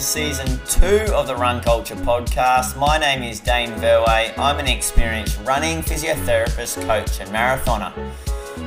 [0.00, 2.78] to season two of the Run Culture podcast.
[2.78, 4.32] My name is Dane Verway.
[4.38, 7.92] I'm an experienced running physiotherapist, coach, and marathoner.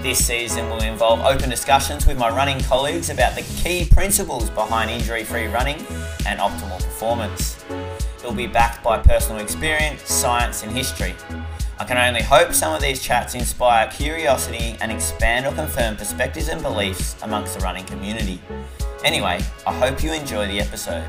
[0.04, 4.92] This season will involve open discussions with my running colleagues about the key principles behind
[4.92, 5.78] injury free running
[6.28, 7.66] and optimal performance.
[7.70, 11.16] It will be backed by personal experience, science, and history.
[11.80, 16.50] I can only hope some of these chats inspire curiosity and expand or confirm perspectives
[16.50, 18.40] and beliefs amongst the running community.
[19.04, 21.06] Anyway, I hope you enjoy the episode.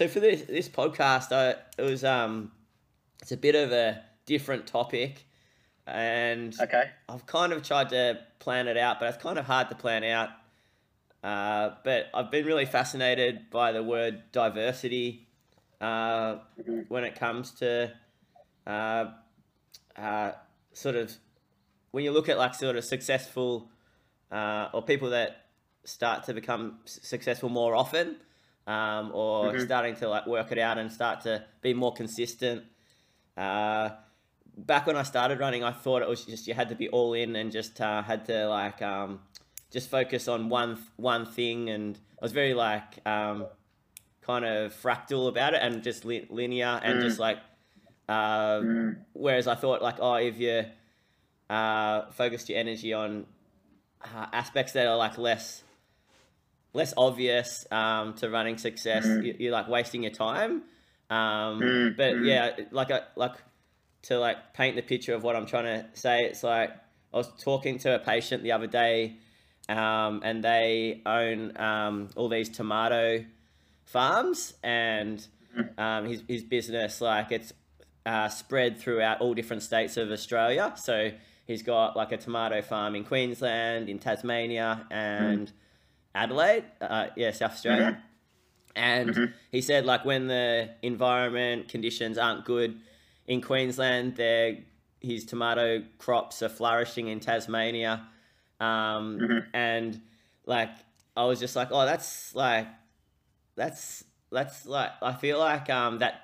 [0.00, 2.50] So for this this podcast, I, it was um,
[3.30, 5.24] it's a bit of a different topic,
[5.86, 9.68] and okay, I've kind of tried to plan it out, but it's kind of hard
[9.68, 10.30] to plan out.
[11.22, 15.28] Uh, but I've been really fascinated by the word diversity
[15.80, 16.80] uh, mm-hmm.
[16.88, 17.92] when it comes to
[18.66, 19.04] uh,
[19.96, 20.32] uh,
[20.72, 21.14] sort of
[21.92, 23.70] when you look at like sort of successful
[24.32, 25.44] uh, or people that
[25.84, 28.16] start to become successful more often
[28.66, 29.62] um, or mm-hmm.
[29.62, 32.64] starting to like work it out and start to be more consistent.
[33.36, 33.90] Uh,
[34.56, 37.14] back when I started running, I thought it was just you had to be all
[37.14, 39.20] in and just uh, had to like um,
[39.70, 43.46] just focus on one one thing, and I was very like um,
[44.22, 47.02] kind of fractal about it and just li- linear and mm.
[47.02, 47.38] just like.
[48.08, 48.96] Uh, mm.
[49.12, 50.64] Whereas I thought like, oh, if you
[51.48, 53.26] uh, focused your energy on
[54.02, 55.62] uh, aspects that are like less
[56.72, 59.04] less obvious um, to running success.
[59.04, 59.40] Mm.
[59.40, 60.62] You, are like wasting your time.
[61.10, 61.96] Um, mm.
[61.96, 62.26] But mm.
[62.26, 63.34] yeah, like I, like
[64.02, 66.20] to like paint the picture of what I'm trying to say.
[66.20, 66.70] It's like
[67.12, 69.16] I was talking to a patient the other day,
[69.68, 73.24] um, and they own um, all these tomato
[73.84, 75.26] farms, and
[75.58, 75.78] mm.
[75.78, 77.52] um, his his business like it's
[78.06, 80.72] uh, spread throughout all different states of Australia.
[80.76, 81.10] So
[81.46, 85.52] he's got like a tomato farm in Queensland, in Tasmania, and mm
[86.12, 88.02] Adelaide, uh, yeah, South Australia.
[88.76, 89.24] And mm-hmm.
[89.50, 92.80] he said, like, when the environment conditions aren't good
[93.26, 94.16] in Queensland,
[95.00, 98.06] his tomato crops are flourishing in Tasmania.
[98.60, 99.38] Um, mm-hmm.
[99.54, 100.00] And,
[100.46, 100.70] like,
[101.16, 102.68] I was just like, oh, that's like,
[103.56, 106.20] that's, that's like, I feel like um, that,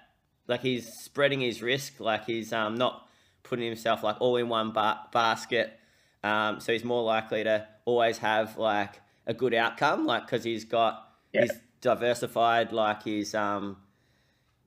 [0.46, 3.08] like, he's spreading his risk, like, he's um, not
[3.42, 5.78] putting himself, like, all in one ba- basket.
[6.22, 10.64] Um, so he's more likely to always have, like, a good outcome, like because he's
[10.64, 11.42] got yeah.
[11.42, 13.76] he's diversified, like his um,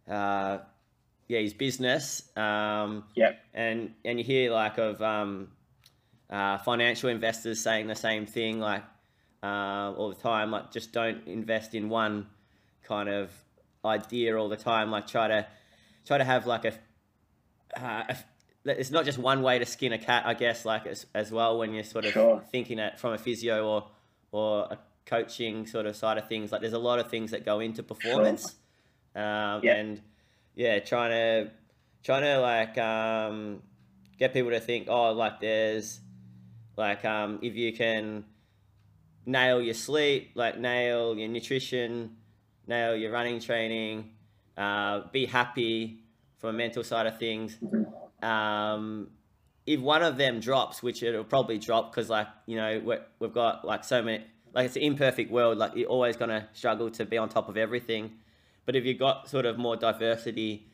[0.10, 0.60] uh,
[1.28, 2.36] yeah, his business.
[2.36, 5.50] Um, yeah, and and you hear like of um,
[6.30, 8.84] uh, financial investors saying the same thing, like
[9.44, 12.28] uh, all the time, like just don't invest in one
[12.84, 13.32] kind of
[13.86, 14.92] idea all the time.
[14.92, 15.48] Like try to
[16.06, 16.74] try to have like a,
[17.80, 18.18] uh, a
[18.66, 21.58] it's not just one way to skin a cat, I guess, like as, as well
[21.58, 22.44] when you're sort of sure.
[22.52, 23.88] thinking it from a physio or
[24.32, 24.78] or a
[25.10, 26.52] coaching sort of side of things.
[26.52, 28.56] Like there's a lot of things that go into performance,
[29.16, 29.76] um, yeah.
[29.76, 30.02] and
[30.56, 31.52] yeah, trying to
[32.04, 33.62] trying to like um,
[34.18, 36.00] get people to think, oh, like there's
[36.78, 38.26] like um, if you can
[39.26, 42.16] nail your sleep, like nail your nutrition,
[42.68, 44.12] nail your running training,
[44.58, 46.00] uh, be happy
[46.38, 47.58] from a mental side of things.
[47.58, 48.26] Mm-hmm.
[48.26, 49.10] Um,
[49.66, 53.34] if one of them drops, which it'll probably drop because like you know we we've
[53.34, 54.24] got like so many
[54.54, 55.58] like it's an imperfect world.
[55.58, 58.14] Like you're always gonna struggle to be on top of everything.
[58.66, 60.68] But if you've got sort of more diversity,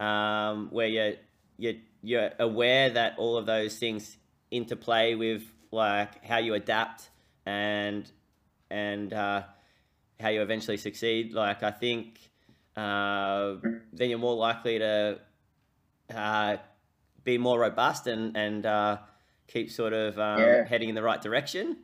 [0.00, 1.14] um, where you're
[1.58, 4.16] you're you're aware that all of those things
[4.50, 7.10] interplay with like how you adapt
[7.46, 8.10] and
[8.70, 9.42] and uh,
[10.18, 11.32] how you eventually succeed.
[11.32, 12.18] Like I think
[12.76, 13.56] uh,
[13.92, 15.18] then you're more likely to
[16.14, 16.56] uh,
[17.24, 18.98] be more robust and and uh,
[19.48, 20.64] keep sort of um, yeah.
[20.64, 21.78] heading in the right direction.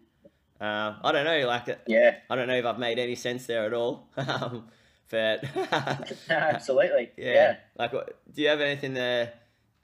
[0.60, 3.66] Uh, I don't know, like yeah, I don't know if I've made any sense there
[3.66, 4.08] at all.
[4.16, 4.68] um,
[5.10, 5.44] but
[6.30, 7.32] absolutely, yeah.
[7.32, 7.56] yeah.
[7.78, 9.32] Like, do you have anything to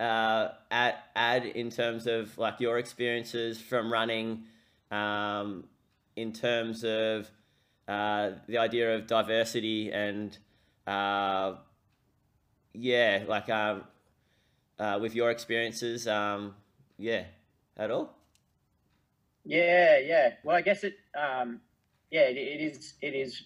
[0.00, 4.44] uh, add add in terms of like your experiences from running,
[4.90, 5.64] um,
[6.16, 7.30] in terms of
[7.86, 10.36] uh, the idea of diversity and
[10.86, 11.54] uh,
[12.72, 13.84] yeah, like um,
[14.78, 16.54] uh, with your experiences, um,
[16.98, 17.24] yeah,
[17.76, 18.16] at all?
[19.44, 20.34] Yeah, yeah.
[20.44, 20.94] Well, I guess it.
[21.18, 21.60] Um,
[22.10, 22.94] yeah, it, it is.
[23.00, 23.42] It is.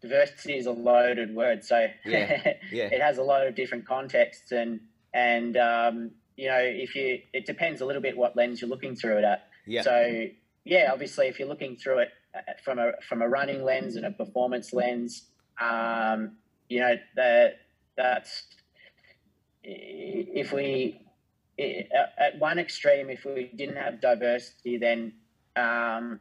[0.00, 2.84] Diversity is a loaded word, so yeah, yeah.
[2.84, 4.80] it has a lot of different contexts, and
[5.12, 8.96] and um, you know, if you, it depends a little bit what lens you're looking
[8.96, 9.48] through it at.
[9.66, 9.82] Yeah.
[9.82, 10.26] So
[10.64, 14.06] yeah, obviously, if you're looking through it uh, from a from a running lens and
[14.06, 15.24] a performance lens,
[15.60, 16.36] um,
[16.68, 17.58] you know that
[17.96, 18.44] that's
[19.62, 21.02] if we
[21.58, 25.12] at one extreme, if we didn't have diversity, then
[25.56, 26.20] um,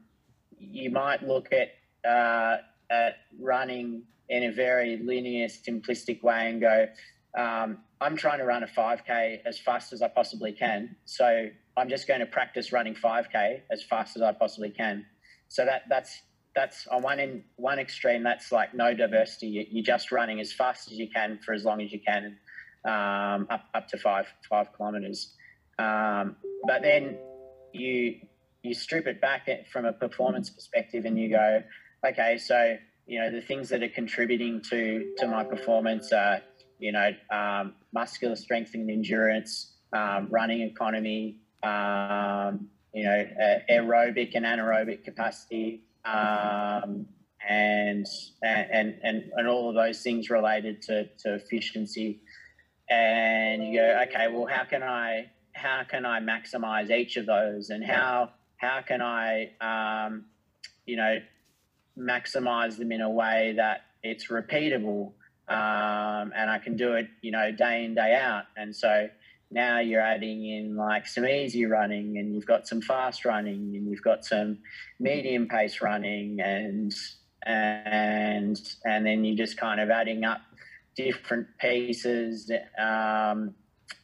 [0.57, 1.69] you might look at
[2.09, 2.57] uh,
[2.89, 6.87] at running in a very linear, simplistic way and go,
[7.37, 10.95] um, I'm trying to run a 5K as fast as I possibly can.
[11.05, 11.47] So
[11.77, 15.05] I'm just going to practice running 5K as fast as I possibly can.
[15.47, 16.21] So that that's
[16.55, 18.23] that's on one in one extreme.
[18.23, 19.67] That's like no diversity.
[19.71, 22.37] You're just running as fast as you can for as long as you can,
[22.85, 25.35] um, up up to five five kilometers.
[25.77, 26.35] Um,
[26.67, 27.17] but then
[27.73, 28.19] you
[28.63, 31.63] you strip it back from a performance perspective, and you go,
[32.05, 36.41] okay, so you know the things that are contributing to to my performance are
[36.77, 43.25] you know um, muscular strength and endurance, um, running economy, um, you know
[43.69, 47.05] aerobic and anaerobic capacity, um,
[47.47, 48.05] and,
[48.43, 52.21] and and and all of those things related to, to efficiency.
[52.89, 57.69] And you go, okay, well, how can I how can I maximize each of those,
[57.69, 60.25] and how how can I um,
[60.85, 61.17] you know
[61.97, 65.11] maximize them in a way that it's repeatable
[65.49, 68.43] um, and I can do it, you know, day in, day out.
[68.55, 69.09] And so
[69.49, 73.89] now you're adding in like some easy running and you've got some fast running and
[73.89, 74.59] you've got some
[74.99, 76.93] medium pace running and
[77.45, 80.41] and and then you're just kind of adding up
[80.95, 83.55] different pieces um,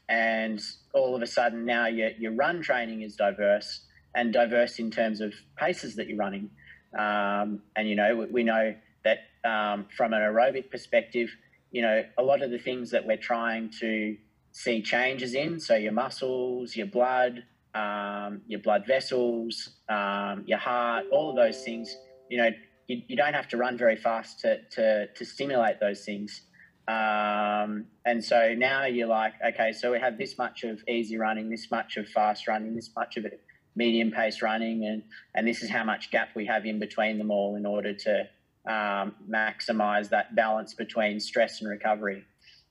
[0.10, 0.62] and
[0.94, 3.85] all of a sudden now your, your run training is diverse
[4.16, 6.50] and diverse in terms of paces that you're running
[6.98, 8.74] um, and you know we, we know
[9.06, 9.20] that
[9.50, 11.30] um, from an aerobic perspective,
[11.72, 14.18] you know, a lot of the things that we're trying to
[14.52, 21.06] see changes in, so your muscles, your blood, um, your blood vessels, um, your heart,
[21.12, 21.96] all of those things,
[22.30, 22.50] you know,
[22.88, 26.42] you, you don't have to run very fast to, to, to stimulate those things.
[26.88, 31.50] Um, and so now you're like, okay, so we have this much of easy running,
[31.50, 33.42] this much of fast running, this much of it
[33.76, 37.32] medium pace running, and, and this is how much gap we have in between them
[37.32, 38.28] all in order to,
[38.68, 42.26] um, maximize that balance between stress and recovery.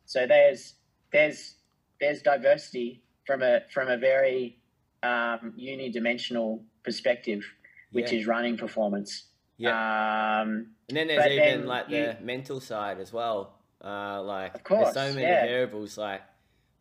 [0.06, 0.74] So there's
[1.12, 1.54] there's
[2.00, 4.58] there's diversity from a from a very
[5.02, 7.44] um, unidimensional perspective,
[7.92, 8.18] which yeah.
[8.18, 9.26] is running performance.
[9.56, 10.40] Yeah.
[10.40, 13.54] Um, and then there's even then like the mental side as well.
[13.82, 15.46] Uh, like of course, there's so many yeah.
[15.46, 15.96] variables.
[15.96, 16.22] Like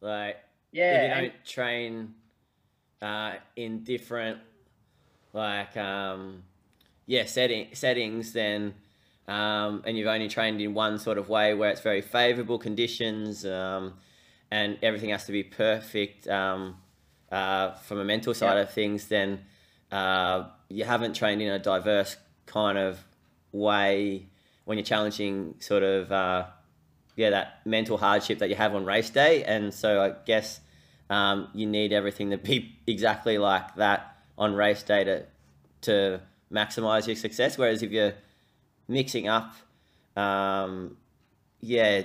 [0.02, 0.38] like
[0.72, 2.14] yeah, if you don't and, train
[3.04, 4.40] uh, in different
[5.34, 6.44] like um,
[7.06, 8.74] yeah setting settings, then
[9.28, 13.46] um, and you've only trained in one sort of way where it's very favorable conditions
[13.46, 13.94] um,
[14.52, 16.78] and everything has to be perfect um,
[17.32, 18.62] uh, from a mental side yeah.
[18.62, 19.40] of things, then
[19.92, 23.04] uh, you haven't trained in a diverse kind of
[23.52, 24.28] way
[24.66, 26.46] when you're challenging sort of uh,
[27.16, 29.44] yeah that mental hardship that you have on race day.
[29.44, 30.62] And so I guess
[31.14, 35.24] um, you need everything to be exactly like that on race day to
[35.82, 37.58] to maximize your success.
[37.58, 38.14] Whereas if you're
[38.88, 39.54] mixing up,
[40.16, 40.98] um,
[41.60, 42.04] yeah,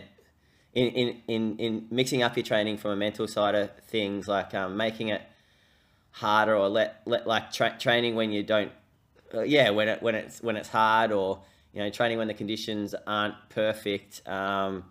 [0.74, 4.52] in, in, in, in mixing up your training from a mental side of things, like
[4.54, 5.22] um, making it
[6.10, 8.72] harder or let, let like tra- training when you don't,
[9.32, 11.40] uh, yeah, when it when it's when it's hard or
[11.72, 14.26] you know training when the conditions aren't perfect.
[14.28, 14.84] Um,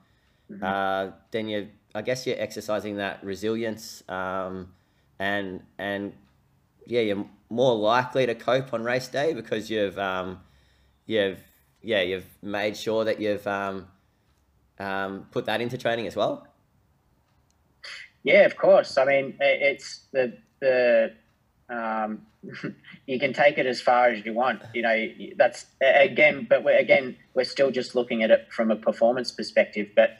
[0.51, 0.63] mm-hmm.
[0.63, 4.73] uh, then you, I guess you're exercising that resilience, um,
[5.19, 6.13] and and
[6.85, 10.39] yeah, you're more likely to cope on race day because you've um,
[11.05, 11.39] you've
[11.81, 13.87] yeah, you've made sure that you've um,
[14.79, 16.47] um, put that into training as well.
[18.23, 18.97] Yeah, of course.
[18.97, 21.13] I mean, it's the the
[21.69, 22.25] um,
[23.05, 24.61] you can take it as far as you want.
[24.73, 28.75] You know, that's again, but we're, again, we're still just looking at it from a
[28.75, 29.89] performance perspective.
[29.95, 30.17] But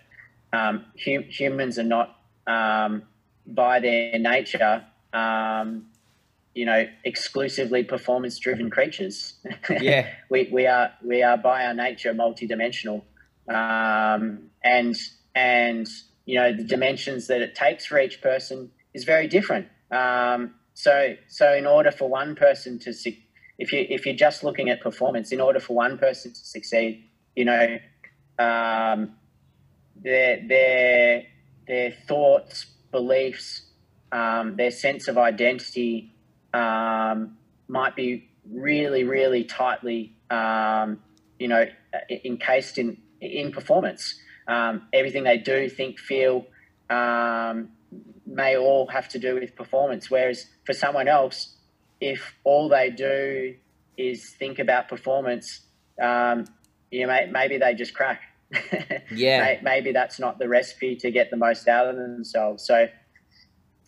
[0.53, 3.03] um, hum, humans are not, um,
[3.45, 5.85] by their nature, um,
[6.53, 9.35] you know, exclusively performance driven creatures.
[9.69, 10.07] Yeah.
[10.29, 13.03] we, we are we are by our nature multidimensional.
[13.47, 14.95] Um, and
[15.35, 15.87] and
[16.25, 19.67] you know, the dimensions that it takes for each person is very different.
[19.91, 22.93] Um, so so in order for one person to
[23.59, 27.03] if you if you're just looking at performance, in order for one person to succeed,
[27.35, 27.79] you know,
[28.39, 29.13] um,
[30.03, 31.23] their their
[31.67, 33.63] their thoughts, beliefs,
[34.11, 36.13] um, their sense of identity,
[36.53, 37.37] um,
[37.67, 40.99] might be really, really tightly, um,
[41.39, 41.65] you know,
[42.23, 44.19] encased in in performance.
[44.47, 46.45] Um, everything they do, think, feel,
[46.89, 47.69] um,
[48.25, 50.09] may all have to do with performance.
[50.09, 51.55] Whereas for someone else,
[51.99, 53.55] if all they do
[53.97, 55.61] is think about performance,
[56.01, 56.45] um,
[56.91, 58.21] you know, maybe they just crack.
[59.11, 59.59] Yeah.
[59.61, 62.65] maybe that's not the recipe to get the most out of themselves.
[62.65, 62.87] So,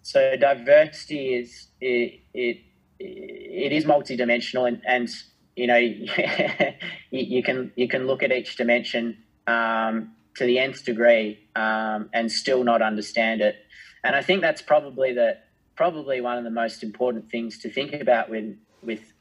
[0.01, 2.57] so diversity is it it,
[2.99, 5.09] it is multidimensional, and, and
[5.55, 5.77] you know
[7.11, 12.31] you, can you can look at each dimension um, to the nth degree um, and
[12.31, 13.55] still not understand it.
[14.03, 15.37] And I think that's probably the
[15.75, 19.13] probably one of the most important things to think about with with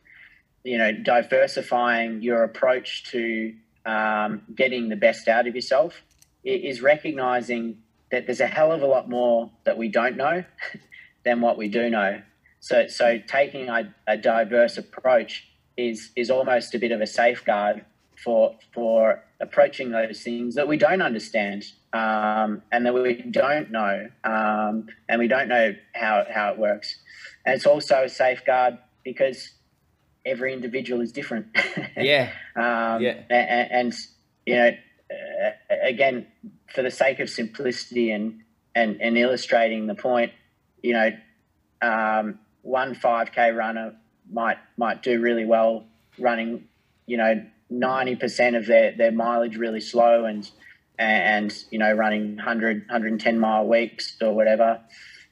[0.64, 3.54] you know diversifying your approach to
[3.88, 6.02] um, getting the best out of yourself
[6.44, 7.78] is recognizing
[8.10, 10.44] that there's a hell of a lot more that we don't know
[11.24, 12.22] than what we do know.
[12.60, 17.84] So, so taking a, a diverse approach is is almost a bit of a safeguard
[18.22, 24.08] for for approaching those things that we don't understand um, and that we don't know
[24.24, 26.98] um, and we don't know how, how it works.
[27.46, 29.52] And it's also a safeguard because
[30.28, 31.46] every individual is different.
[31.96, 32.30] yeah.
[32.56, 33.22] um, yeah.
[33.30, 33.94] And, and,
[34.46, 34.70] you know,
[35.10, 36.26] uh, again,
[36.74, 38.42] for the sake of simplicity and,
[38.74, 40.32] and, and illustrating the point,
[40.82, 41.10] you know,
[41.80, 43.94] um, one 5K runner
[44.30, 45.86] might might do really well
[46.18, 46.64] running,
[47.06, 50.50] you know, 90% of their, their mileage really slow and,
[50.98, 54.80] and, you know, running 100, 110 mile weeks or whatever.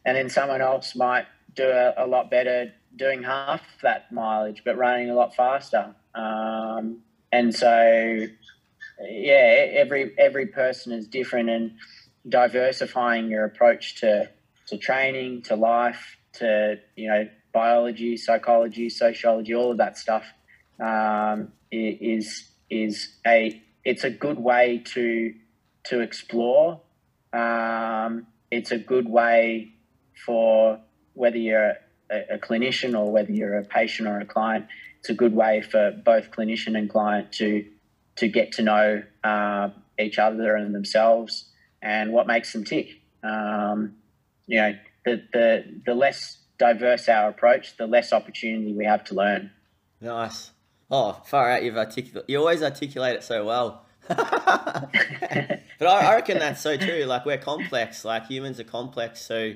[0.04, 4.76] And then someone else might do a, a lot better doing half that mileage, but
[4.76, 5.94] running a lot faster.
[6.14, 7.00] Um,
[7.32, 8.26] and so,
[9.00, 11.72] yeah, every, every person is different and
[12.28, 14.30] diversifying your approach to,
[14.68, 20.24] to training, to life, to, you know, biology, psychology, sociology, all of that stuff
[20.78, 25.34] um, is is a it's a good way to
[25.84, 26.80] to explore.
[27.32, 29.72] Um, it's a good way
[30.24, 30.80] for
[31.14, 31.76] whether you're
[32.10, 34.66] a, a, clinician or whether you're a patient or a client.
[35.00, 37.64] It's a good way for both clinician and client to
[38.16, 41.44] to get to know uh, each other and themselves
[41.82, 43.00] and what makes them tick.
[43.22, 43.96] Um,
[44.46, 49.14] you know, the, the the less diverse our approach, the less opportunity we have to
[49.14, 49.50] learn.
[50.00, 50.50] Nice.
[50.90, 51.64] Oh, far out!
[51.64, 52.28] You've articulate.
[52.28, 53.82] You always articulate it so well.
[54.08, 57.04] but I, I, reckon that's so true.
[57.04, 58.04] Like we're complex.
[58.04, 59.20] Like humans are complex.
[59.20, 59.54] So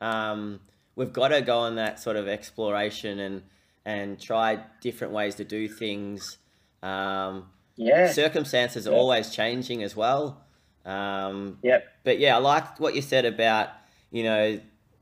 [0.00, 0.60] um,
[0.96, 3.42] we've got to go on that sort of exploration and
[3.84, 6.38] and try different ways to do things.
[6.82, 8.10] Um, yeah.
[8.10, 10.42] Circumstances are always changing as well.
[10.86, 11.86] Um, yep.
[12.02, 13.70] But yeah, I liked what you said about
[14.10, 14.60] you know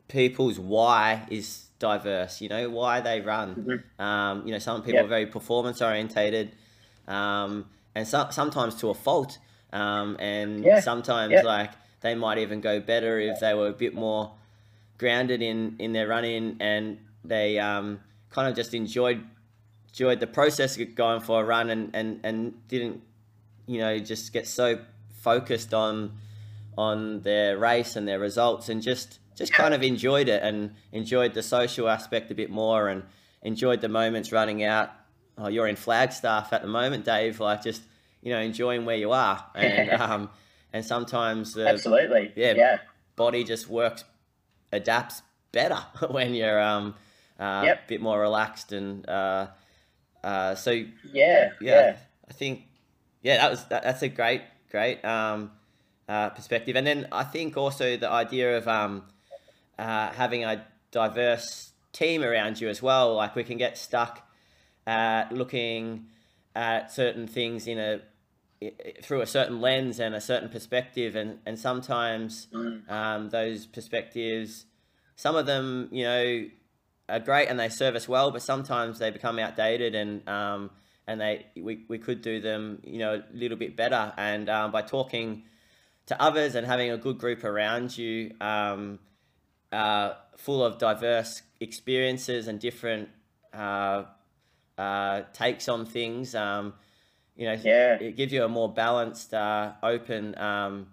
[0.08, 2.40] people's why is diverse.
[2.40, 3.54] You know why they run.
[3.54, 4.02] Mm-hmm.
[4.02, 5.04] Um, you know, some people yep.
[5.04, 6.52] are very performance orientated,
[7.06, 9.38] um, and so, sometimes to a fault.
[9.72, 10.80] Um, and yeah.
[10.80, 11.44] sometimes yep.
[11.44, 11.70] like
[12.02, 14.34] they might even go better if they were a bit more
[15.02, 17.99] grounded in in their run in, and they um,
[18.30, 19.23] kind of just enjoyed
[19.88, 23.02] enjoyed the process of going for a run and, and, and didn't
[23.66, 24.78] you know just get so
[25.21, 26.12] focused on
[26.78, 31.35] on their race and their results and just just kind of enjoyed it and enjoyed
[31.35, 33.02] the social aspect a bit more and
[33.42, 34.90] enjoyed the moments running out.
[35.37, 37.40] Oh, you're in Flagstaff at the moment, Dave.
[37.40, 37.82] Like just
[38.23, 40.30] you know enjoying where you are and um
[40.73, 42.78] and sometimes the, absolutely yeah, yeah
[43.16, 44.04] body just works
[44.73, 45.79] adapts better
[46.11, 46.95] when you're um
[47.38, 47.85] uh, yep.
[47.85, 49.49] a bit more relaxed and uh,
[50.23, 51.97] uh, so yeah, yeah, yeah
[52.29, 52.62] I think
[53.23, 55.50] yeah that was that, that's a great great um
[56.09, 59.05] uh, perspective and then I think also the idea of um
[59.79, 63.14] uh, having a diverse team around you as well.
[63.14, 64.29] Like we can get stuck
[64.87, 66.07] uh, looking
[66.55, 68.00] at certain things in a
[69.02, 72.88] through a certain lens and a certain perspective, and and sometimes mm.
[72.90, 74.66] um, those perspectives,
[75.16, 76.47] some of them, you know,
[77.09, 80.71] are great and they serve us well, but sometimes they become outdated and um,
[81.07, 84.12] and they we, we could do them, you know, a little bit better.
[84.16, 85.45] And um, by talking
[86.07, 88.99] to others and having a good group around you, um,
[89.71, 93.09] uh, full of diverse experiences and different
[93.52, 94.04] uh,
[94.78, 96.35] uh, takes on things.
[96.35, 96.75] Um,
[97.37, 97.95] you know, yeah.
[97.95, 100.87] it gives you a more balanced, uh, open um,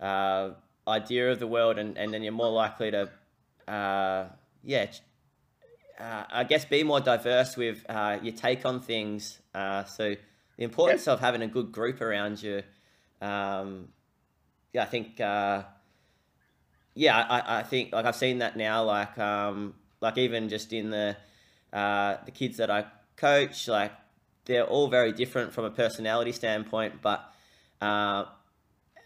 [0.00, 0.50] uh,
[0.86, 3.10] idea of the world, and, and then you're more likely to,
[3.68, 4.26] uh,
[4.64, 4.86] yeah,
[5.98, 9.38] I guess be more diverse with your take on things.
[9.54, 10.16] so
[10.56, 12.62] the importance of having a good group around you.
[13.20, 13.88] Um,
[14.72, 15.20] yeah, I think
[16.94, 20.90] yeah, I, I think like I've seen that now, like um, like even just in
[20.90, 21.16] the
[21.72, 22.84] uh, the kids that I
[23.16, 23.68] coach.
[23.68, 23.92] Like
[24.44, 27.32] they're all very different from a personality standpoint, but
[27.80, 28.24] uh,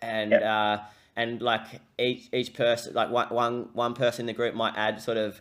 [0.03, 0.43] and yep.
[0.43, 0.79] uh,
[1.15, 5.01] and like each each person, like one one one person in the group might add
[5.01, 5.41] sort of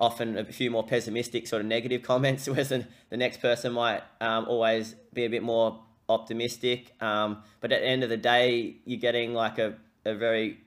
[0.00, 4.02] often a few more pessimistic sort of negative comments, whereas the, the next person might
[4.20, 6.92] um, always be a bit more optimistic.
[7.00, 9.74] Um, but at the end of the day, you're getting like a,
[10.04, 10.58] a very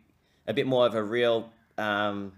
[0.47, 2.31] a bit more of a real um,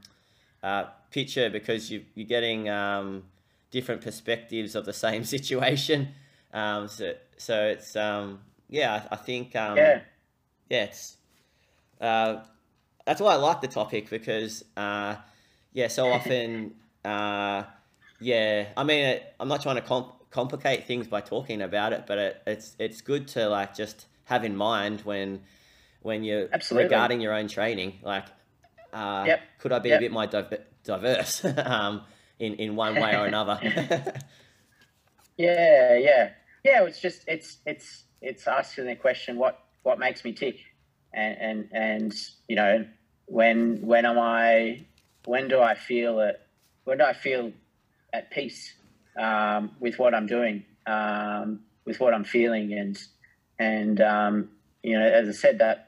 [0.64, 3.24] uh, picture because you, you're getting um,
[3.72, 6.10] different perspectives of the same situation.
[6.54, 10.02] Um, so so it's um, yeah, I, I think um, yeah,
[10.70, 11.18] yeah, it's
[12.02, 12.38] uh,
[13.06, 15.16] that's why I like the topic because uh,
[15.74, 17.64] yeah, so often uh,
[18.20, 22.06] yeah, I mean, it, I'm not trying to comp- complicate things by talking about it,
[22.08, 25.42] but it, it's it's good to like just have in mind when
[26.02, 26.86] when you're Absolutely.
[26.86, 28.26] regarding your own training, like
[28.94, 29.42] uh, yep.
[29.60, 30.00] could I be yep.
[30.00, 30.28] a bit more
[30.84, 32.02] diverse um,
[32.40, 33.60] in in one way or another?
[35.38, 36.30] yeah, yeah,
[36.64, 36.84] yeah.
[36.84, 40.60] It's just it's it's it's asking the question what what makes me tick,
[41.14, 42.14] and and and
[42.48, 42.86] you know
[43.26, 44.86] when when am I
[45.26, 46.42] when do I feel it
[46.86, 47.52] when do I feel
[48.14, 48.74] at peace
[49.18, 52.98] um, with what I'm doing, um, with what I'm feeling, and
[53.60, 54.50] and um,
[54.82, 55.88] you know, as I said, that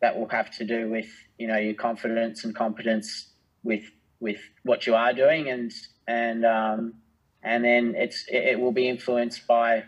[0.00, 3.28] that will have to do with you know your confidence and competence
[3.62, 3.84] with
[4.20, 5.72] with what you are doing, and
[6.06, 6.94] and um,
[7.42, 9.84] and then it's it will be influenced by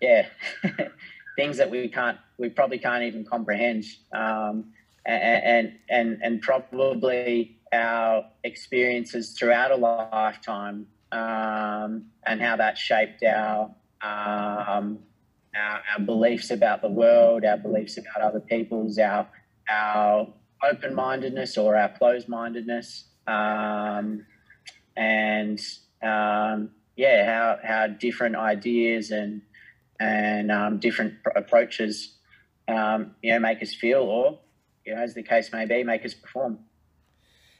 [0.00, 0.26] yeah
[1.36, 4.72] things that we can't we probably can't even comprehend, um,
[5.06, 13.70] and, and and probably our experiences throughout a lifetime um, and how that shaped our,
[14.02, 14.98] um,
[15.54, 19.28] our, our beliefs about the world, our beliefs about other people's, our
[19.70, 20.26] our
[20.62, 24.26] open mindedness or our closed mindedness, um,
[24.96, 25.60] and
[26.02, 29.42] um, yeah, how how different ideas and
[30.00, 32.14] and um, different approaches
[32.68, 34.38] um, you know make us feel, or
[34.84, 36.58] you know, as the case may be, make us perform.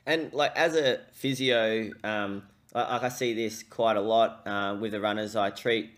[0.07, 2.43] And like as a physio, um,
[2.75, 5.91] like I see this quite a lot uh, with the runners I treat.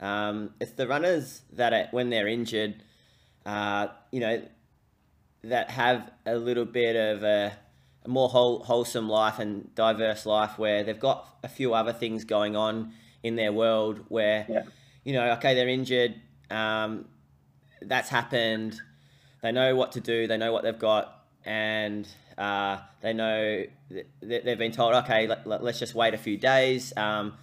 [0.00, 2.82] Um, it's the runners that are, when they're injured,
[3.46, 4.42] uh, you know,
[5.44, 7.52] that have a little bit of a,
[8.04, 12.24] a more whole, wholesome life and diverse life where they've got a few other things
[12.24, 14.62] going on in their world where, yeah.
[15.04, 16.14] you know, okay, they're injured,
[16.50, 17.06] um,
[17.80, 18.80] that's happened,
[19.42, 23.64] they know what to do, they know what they've got, and uh, they know
[24.20, 26.92] they've been told, okay, let, us just wait a few days.
[26.96, 27.34] Um,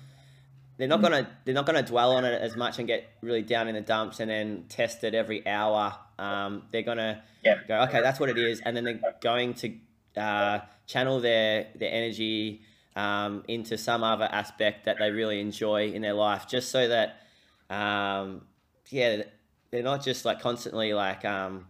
[0.77, 3.67] they're not gonna they're not gonna dwell on it as much and get really down
[3.67, 5.93] in the dumps and then test it every hour.
[6.17, 7.55] Um, they're gonna yeah.
[7.67, 9.73] go, okay, that's what it is, and then they're going to
[10.17, 12.61] uh, channel their their energy
[12.95, 17.21] um, into some other aspect that they really enjoy in their life, just so that
[17.69, 18.41] um,
[18.89, 19.23] yeah,
[19.71, 21.67] they're not just like constantly like um,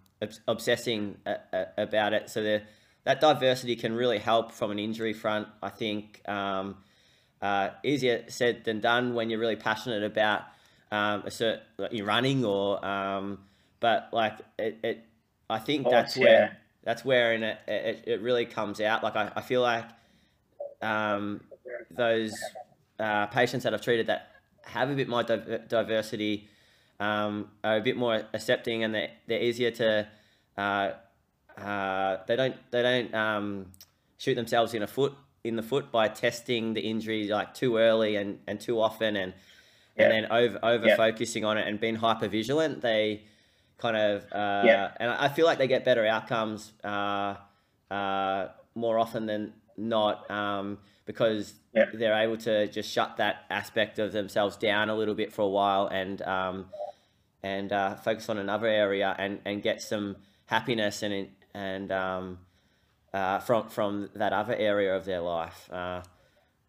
[0.47, 2.29] obsessing a, a, about it.
[2.29, 2.59] So
[3.03, 5.47] that diversity can really help from an injury front.
[5.61, 6.77] I think um,
[7.41, 10.41] uh, easier said than done when you're really passionate about
[10.91, 13.39] um, a certain like running or um,
[13.79, 15.05] but like it, it
[15.49, 16.53] I think that's where yeah.
[16.89, 19.03] That's where in it, it, it really comes out.
[19.03, 19.85] Like I, I feel like
[20.81, 21.39] um,
[21.91, 22.33] those
[22.99, 24.31] uh, patients that I've treated that
[24.63, 26.47] have a bit more diversity
[26.99, 30.07] um, are a bit more accepting and they're, they're easier to
[30.57, 30.91] uh,
[31.59, 33.67] uh, they don't they don't um,
[34.17, 38.15] shoot themselves in a foot in the foot by testing the injury like too early
[38.15, 39.33] and, and too often and
[39.95, 42.81] and then over over focusing on it and being hyper vigilant.
[42.81, 43.25] They
[43.79, 47.35] kind of uh, and I feel like they get better outcomes uh,
[47.89, 54.11] uh, more often than not um, because they're able to just shut that aspect of
[54.11, 56.65] themselves down a little bit for a while and um,
[57.41, 62.39] and uh, focus on another area and, and get some happiness and and um,
[63.13, 65.69] uh, from from that other area of their life.
[65.71, 66.01] Uh,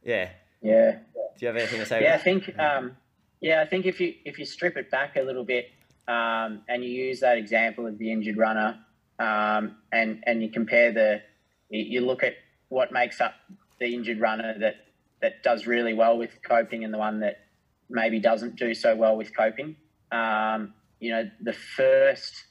[0.05, 0.31] yeah.
[0.63, 0.93] Yeah.
[0.93, 0.99] Do
[1.39, 2.03] you have anything to say?
[2.03, 2.59] Yeah, I think.
[2.59, 2.97] Um,
[3.41, 5.71] yeah, I think if you if you strip it back a little bit
[6.11, 8.79] um, and you use that example of the injured runner
[9.21, 11.23] um, and and you compare the
[11.69, 12.35] you look at
[12.69, 13.35] what makes up
[13.79, 14.87] the injured runner that
[15.21, 17.47] that does really well with coping and the one that
[17.89, 19.77] maybe doesn't do so well with coping.
[20.11, 22.45] Um, you know, the first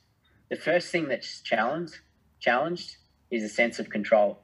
[0.49, 1.95] the first thing that's challenged
[2.39, 2.97] challenged
[3.31, 4.39] is a sense of control.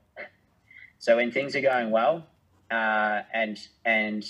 [1.00, 2.28] So when things are going well,
[2.72, 4.26] uh, and and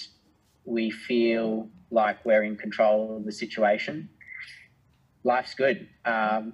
[0.66, 4.10] we feel like we're in control of the situation,
[5.26, 5.90] life's good.
[6.06, 6.54] Um,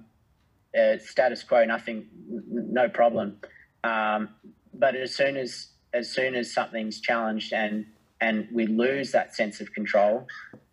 [0.76, 3.36] uh, status quo, nothing, no problem.
[3.84, 4.30] Um,
[4.74, 7.84] but as soon as as soon as something's challenged and
[8.20, 10.26] and we lose that sense of control,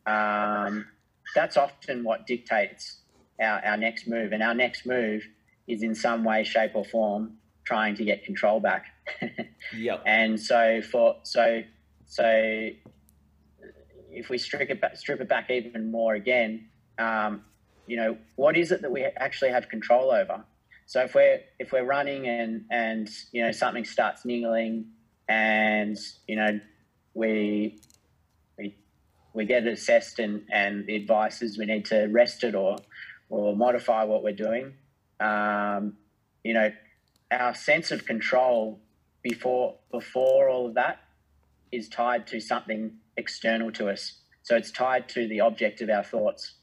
[0.05, 0.85] um,
[1.35, 2.99] that's often what dictates
[3.41, 4.31] our, our next move.
[4.31, 5.27] And our next move
[5.67, 8.85] is in some way, shape, or form trying to get control back.
[9.75, 10.01] yep.
[10.05, 11.61] And so for so
[12.05, 12.69] so
[14.11, 17.43] if we strip it back, strip it back even more again, um,
[17.89, 20.43] you know, what is it that we actually have control over?
[20.85, 24.85] So if we're if we're running and and you know something starts niggling
[25.27, 25.97] and
[26.27, 26.59] you know
[27.15, 27.81] we
[28.59, 28.75] we
[29.33, 32.77] we get it assessed and and the advice is we need to rest it or
[33.29, 34.73] or modify what we're doing.
[35.19, 35.97] Um,
[36.43, 36.71] you know,
[37.31, 38.79] our sense of control
[39.23, 40.99] before before all of that
[41.71, 44.21] is tied to something external to us.
[44.43, 46.53] So it's tied to the object of our thoughts.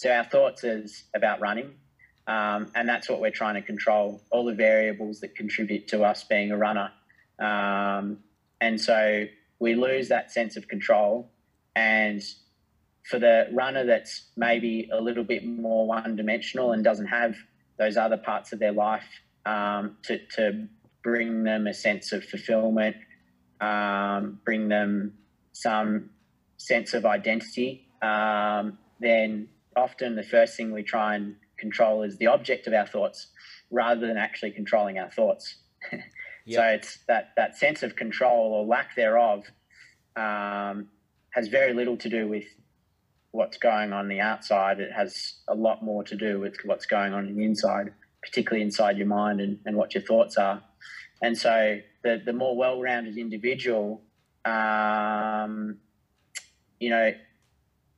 [0.00, 1.74] So our thoughts is about running,
[2.26, 4.22] um, and that's what we're trying to control.
[4.30, 6.90] All the variables that contribute to us being a runner,
[7.38, 8.20] um,
[8.62, 9.26] and so
[9.58, 11.30] we lose that sense of control.
[11.76, 12.22] And
[13.10, 17.34] for the runner that's maybe a little bit more one-dimensional and doesn't have
[17.78, 20.66] those other parts of their life um, to, to
[21.02, 22.96] bring them a sense of fulfillment,
[23.60, 25.12] um, bring them
[25.52, 26.08] some
[26.56, 32.26] sense of identity, um, then often the first thing we try and control is the
[32.26, 33.28] object of our thoughts
[33.70, 35.56] rather than actually controlling our thoughts.
[35.92, 36.02] yep.
[36.46, 39.44] So it's that, that sense of control or lack thereof
[40.16, 40.88] um,
[41.30, 42.44] has very little to do with
[43.30, 44.80] what's going on the outside.
[44.80, 48.64] It has a lot more to do with what's going on in the inside, particularly
[48.64, 50.62] inside your mind and, and what your thoughts are.
[51.22, 54.02] And so the, the more well rounded individual,
[54.44, 55.76] um,
[56.80, 57.12] you know,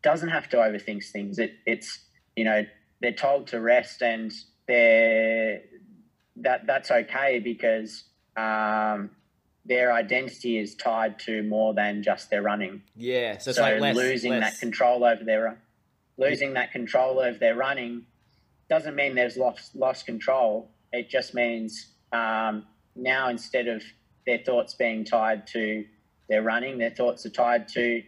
[0.03, 1.39] doesn't have to overthink things.
[1.39, 2.01] It, it's,
[2.37, 2.65] you know,
[3.01, 4.33] they're told to rest and
[4.67, 5.61] they're,
[6.37, 8.05] that, that's okay because
[8.37, 9.11] um,
[9.65, 12.83] their identity is tied to more than just their running.
[12.97, 14.53] Yeah, so, so like less, losing less...
[14.53, 15.59] that control over their
[16.19, 18.05] losing that control over their running
[18.69, 20.71] doesn't mean there's lost lost control.
[20.93, 23.83] It just means um, now instead of
[24.27, 25.85] their thoughts being tied to
[26.29, 28.03] their running, their thoughts are tied to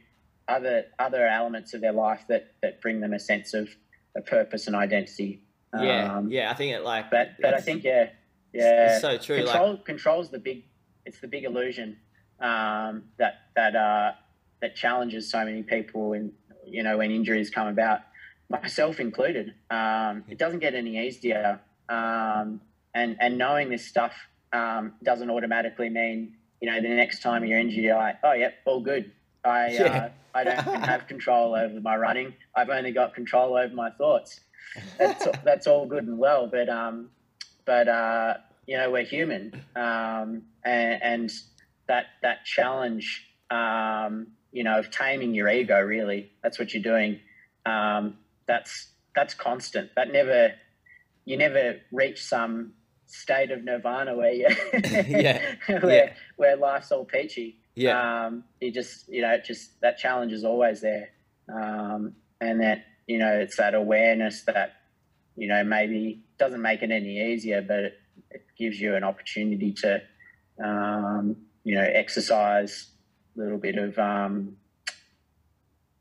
[0.48, 3.68] other other elements of their life that that bring them a sense of
[4.16, 5.42] a purpose and identity.
[5.80, 7.11] Yeah, um, yeah, I think it like.
[7.11, 8.11] But but I think yeah,
[8.52, 9.44] yeah, it's so true.
[9.44, 10.64] Control like, control's the big
[11.04, 11.96] it's the big illusion
[12.40, 14.12] um, that that uh,
[14.61, 16.33] that challenges so many people, and
[16.66, 18.00] you know when injuries come about,
[18.48, 19.54] myself included.
[19.70, 22.61] Um, it doesn't get any easier, um,
[22.94, 24.14] and and knowing this stuff
[24.52, 28.54] um, doesn't automatically mean you know the next time you're injured, you're like, oh yep,
[28.64, 29.11] all good.
[29.44, 29.83] I yeah.
[29.85, 32.35] uh, I don't have control over my running.
[32.54, 34.40] I've only got control over my thoughts.
[34.98, 37.11] That's that's all good and well, but um,
[37.64, 38.35] but uh,
[38.66, 41.33] you know we're human, um, and, and
[41.87, 45.80] that that challenge, um, you know, of taming your ego.
[45.80, 47.20] Really, that's what you're doing.
[47.66, 49.90] Um, that's that's constant.
[49.94, 50.54] That never
[51.24, 52.72] you never reach some
[53.07, 55.54] state of nirvana where you yeah.
[55.68, 56.12] where yeah.
[56.37, 57.59] where life's all peachy.
[57.74, 58.26] Yeah.
[58.26, 61.10] Um, you just you know it just that challenge is always there,
[61.52, 64.74] um, and that you know it's that awareness that
[65.37, 67.94] you know maybe doesn't make it any easier, but it,
[68.30, 70.02] it gives you an opportunity to
[70.62, 72.90] um, you know, exercise,
[73.37, 74.56] a little bit of um,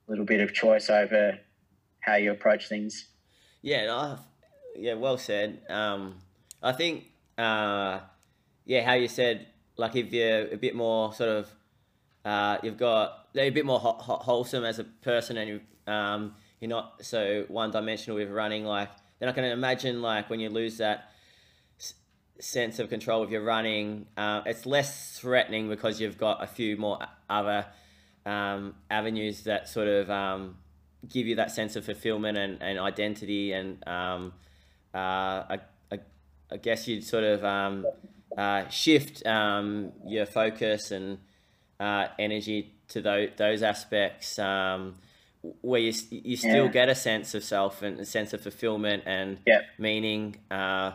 [0.07, 1.39] little bit of choice over
[2.01, 3.07] how you approach things.
[3.61, 4.19] Yeah, no,
[4.75, 5.61] yeah, well said.
[5.69, 6.15] Um,
[6.61, 7.05] I think,
[7.37, 7.99] uh,
[8.65, 11.49] yeah, how you said, like if you're a bit more sort of,
[12.25, 15.91] uh, you've got they're a bit more ho- ho- wholesome as a person, and you,
[15.91, 18.65] um, you're not so one dimensional with running.
[18.65, 21.09] Like then I can imagine like when you lose that
[22.39, 24.05] sense of control if you're running.
[24.17, 27.65] Uh, it's less threatening because you've got a few more other
[28.25, 30.57] um, avenues that sort of um,
[31.07, 33.53] give you that sense of fulfillment and, and identity.
[33.53, 34.33] And um,
[34.93, 35.59] uh, I,
[35.91, 35.99] I,
[36.51, 37.85] I, guess you'd sort of um,
[38.37, 41.19] uh, shift um, your focus and
[41.83, 44.95] uh, energy to those, those aspects um,
[45.61, 46.71] where you, you still yeah.
[46.71, 49.61] get a sense of self and a sense of fulfillment and yeah.
[49.77, 50.37] meaning.
[50.49, 50.91] Uh,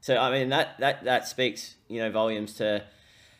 [0.00, 2.82] so I mean that that that speaks you know volumes to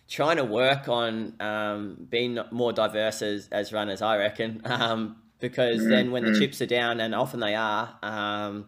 [0.09, 4.03] trying to work on um, being more diverse as, as runners.
[4.03, 5.91] I reckon um, because mm-hmm.
[5.91, 6.41] then when the mm-hmm.
[6.41, 8.67] chips are down, and often they are, um,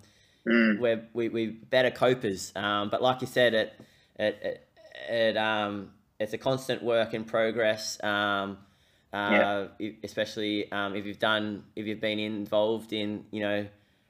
[0.48, 0.78] mm.
[0.78, 2.50] we're we we better copers.
[2.56, 3.74] Um, but like you said, it
[4.18, 4.68] it it,
[5.10, 5.90] it um,
[6.22, 8.02] it's a constant work in progress.
[8.02, 8.58] Um,
[9.12, 9.90] uh, yeah.
[10.02, 13.66] especially um, if you've done if you've been involved in you know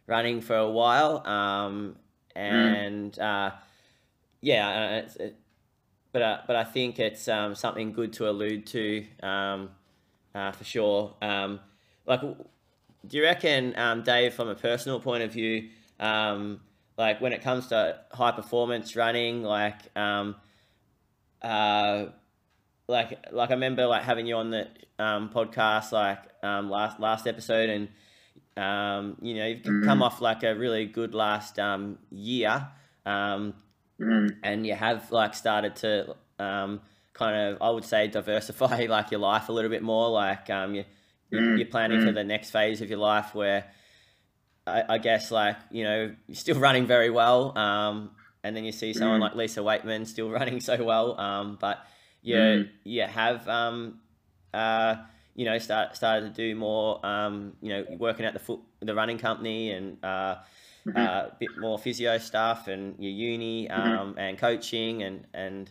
[0.07, 1.97] running for a while um,
[2.37, 2.41] mm.
[2.41, 3.21] and mm.
[3.21, 3.53] uh,
[4.41, 5.37] yeah, uh, it,
[6.13, 9.71] but uh, but I think it's um, something good to allude to um,
[10.35, 11.15] uh, for sure.
[11.21, 11.61] Um,
[12.07, 16.61] like do you reckon, um, Dave, from a personal point of view, um,
[16.97, 20.37] like when it comes to high performance running, like, um,
[21.43, 22.07] uh,
[22.89, 27.27] like, like I remember like having you on the um, podcast like um, last last
[27.27, 27.89] episode, and
[28.57, 30.03] um, you know you've come Mm.
[30.03, 32.69] off like a really good last um, year,
[33.07, 33.55] um,
[34.01, 36.81] Mm, and you have like started to um,
[37.13, 40.09] kind of I would say diversify like your life a little bit more.
[40.11, 40.85] Like um, you
[41.31, 42.15] you- Mm, you're planning for mm.
[42.15, 43.65] the next phase of your life where
[44.67, 47.57] I, I guess like you know you're still running very well.
[47.57, 48.11] Um,
[48.45, 49.23] and then you see someone Mm.
[49.23, 51.19] like Lisa Weightman still running so well.
[51.21, 51.85] Um, but
[52.23, 52.69] you Mm.
[52.85, 54.01] you have um,
[54.55, 54.97] uh,
[55.35, 58.95] you know start started to do more um, you know working at the foot the
[58.95, 60.37] running company and uh,
[60.87, 60.97] Mhm.
[60.97, 63.99] uh, a bit more physio stuff and your uni Mhm.
[63.99, 65.71] um, and coaching and and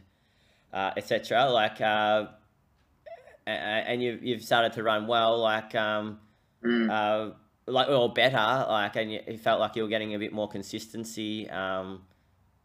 [0.73, 1.49] uh, etc.
[1.49, 2.27] Like uh,
[3.45, 6.19] and you've you've started to run well, like um,
[6.63, 6.89] mm.
[6.89, 7.33] uh,
[7.67, 10.47] like or better, like and you, you felt like you were getting a bit more
[10.47, 11.49] consistency.
[11.49, 12.03] Um,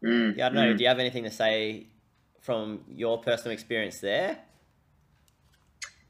[0.03, 0.73] Mm, yeah, I don't know.
[0.73, 0.77] mm.
[0.77, 1.87] Do you have anything to say
[2.41, 4.37] from your personal experience there?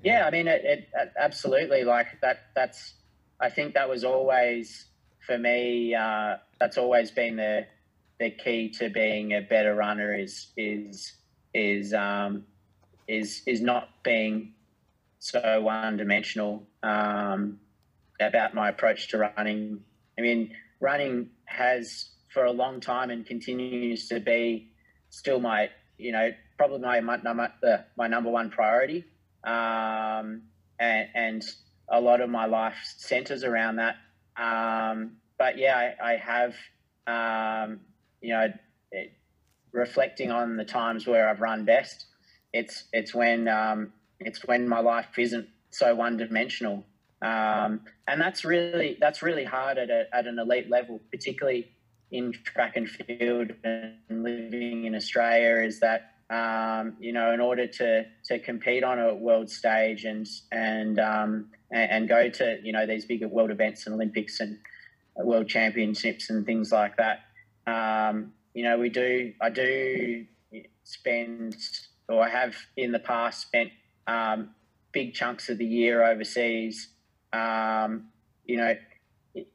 [0.04, 2.47] Yeah, I mean, it, it, it absolutely like that.
[2.56, 2.93] That's
[3.39, 4.86] I think that was always
[5.26, 5.95] for me.
[5.95, 7.65] Uh, that's always been the
[8.19, 11.13] the key to being a better runner is is
[11.54, 12.45] is um,
[13.08, 14.54] is is not being
[15.19, 17.60] so one dimensional um,
[18.19, 19.80] about my approach to running.
[20.17, 24.71] I mean, running has for a long time and continues to be
[25.09, 27.49] still my you know probably my my,
[27.97, 29.05] my, number one priority
[29.43, 30.41] um,
[30.79, 31.43] and, and
[31.89, 33.95] a lot of my life centers around that.
[34.35, 36.55] Um, but yeah, I, I have,
[37.07, 37.79] um,
[38.21, 38.51] you know,
[38.91, 39.13] it,
[39.71, 42.05] reflecting on the times where I've run best.
[42.53, 46.85] It's it's when um, it's when my life isn't so one dimensional,
[47.21, 51.71] um, and that's really that's really hard at, a, at an elite level, particularly
[52.12, 55.65] in track and field and living in Australia.
[55.65, 60.28] Is that um, you know, in order to to compete on a world stage and
[60.52, 64.58] and um, and, go to you know these bigger world events and Olympics and
[65.15, 67.20] world championships and things like that.
[67.65, 69.34] Um, you know, we do.
[69.41, 70.26] I do
[70.84, 71.56] spend,
[72.10, 73.72] or I have in the past spent
[74.08, 74.50] um,
[74.91, 76.89] big chunks of the year overseas.
[77.32, 78.10] Um,
[78.46, 78.76] you know,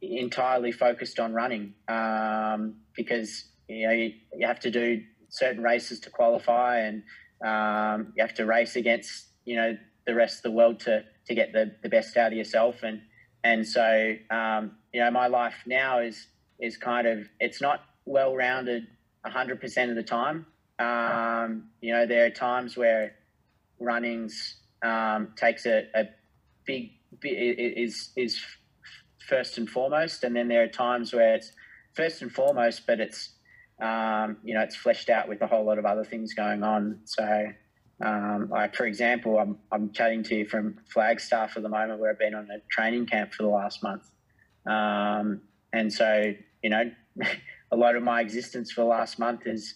[0.01, 6.01] entirely focused on running um, because you know you, you have to do certain races
[6.01, 7.03] to qualify, and
[7.45, 11.35] um, you have to race against you know the rest of the world to to
[11.35, 13.01] get the, the best out of yourself, and
[13.45, 16.27] and so um, you know my life now is
[16.61, 18.87] is kind of it's not well rounded
[19.25, 20.47] hundred percent of the time.
[20.79, 23.14] Um, you know there are times where
[23.79, 26.05] running's um, takes a, a
[26.66, 26.90] big
[27.23, 28.40] is is
[29.28, 31.52] first and foremost, and then there are times where it's
[31.94, 33.32] first and foremost, but it's
[33.80, 37.00] um, you know it's fleshed out with a whole lot of other things going on.
[37.04, 37.46] So,
[38.04, 42.11] um, like for example, I'm I'm chatting to you from Flagstaff at the moment, where
[42.11, 44.04] I've been on a training camp for the last month,
[44.66, 46.32] um, and so
[46.62, 46.90] you know
[47.72, 49.74] a lot of my existence for the last month is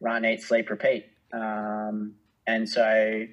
[0.00, 2.14] run, eat, sleep, repeat, um,
[2.46, 3.24] and so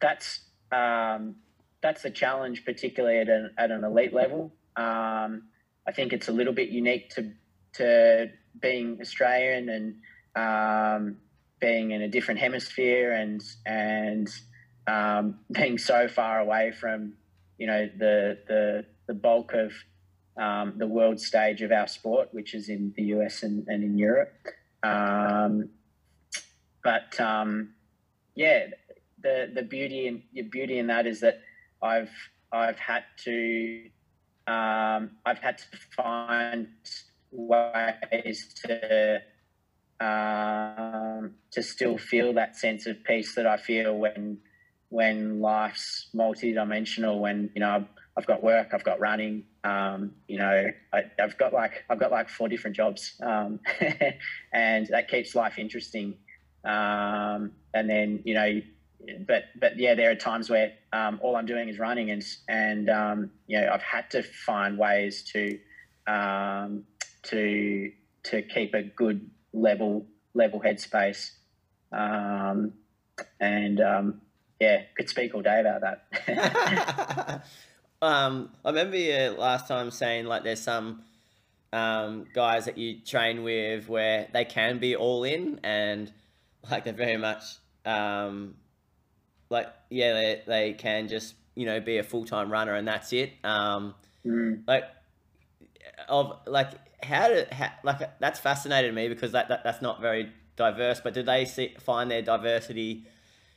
[0.00, 0.40] that's
[0.72, 1.36] um,
[1.82, 4.52] that's the challenge, particularly at an, at an elite level.
[4.76, 5.42] Um,
[5.86, 7.32] I think it's a little bit unique to
[7.74, 8.30] to
[8.60, 9.94] being Australian and
[10.36, 11.16] um,
[11.60, 14.28] being in a different hemisphere and and
[14.86, 17.14] um, being so far away from
[17.58, 19.72] you know the the the bulk of
[20.36, 23.98] um, the world stage of our sport, which is in the US and, and in
[23.98, 24.32] Europe.
[24.82, 25.70] Um,
[26.82, 27.74] but um,
[28.34, 28.66] yeah,
[29.22, 31.40] the the beauty and the beauty in that is that
[31.82, 32.10] I've
[32.52, 33.90] I've had to
[34.50, 35.64] um, I've had to
[35.96, 36.68] find
[37.30, 39.20] ways to
[40.00, 44.38] um, to still feel that sense of peace that I feel when
[44.88, 47.20] when life's multidimensional.
[47.20, 47.86] When you know
[48.16, 49.44] I've, got work, I've got running.
[49.62, 53.60] Um, you know, I, have got like I've got like four different jobs, um,
[54.52, 56.14] and that keeps life interesting.
[56.64, 58.60] Um, and then you know
[59.26, 62.90] but but yeah, there are times where um, all I'm doing is running, and and
[62.90, 65.58] um, you know I've had to find ways to
[66.06, 66.84] um,
[67.24, 67.92] to
[68.24, 71.30] to keep a good level level headspace,
[71.92, 72.72] um,
[73.40, 74.20] and um,
[74.60, 77.44] yeah, could speak all day about that.
[78.02, 81.02] um, I remember you last time saying like there's some
[81.72, 86.12] um, guys that you train with where they can be all in and
[86.70, 87.42] like they're very much
[87.84, 88.54] um,
[89.50, 93.32] like yeah they, they can just you know be a full-time runner and that's it
[93.44, 94.62] um, Mm.
[94.66, 94.84] like
[96.08, 96.68] of like
[97.02, 101.00] how did how, like that's fascinated me because that, that that's not very diverse.
[101.00, 103.06] But do they see, find their diversity